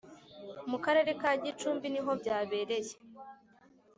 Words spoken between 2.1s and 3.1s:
byabereye